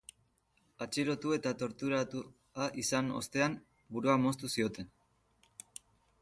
Atxilotu 0.85 1.33
eta 1.35 1.51
torturatua 1.59 2.69
izan 2.85 3.13
ostean, 3.21 3.59
burua 3.95 4.17
moztu 4.25 4.51
zioten. 4.57 4.91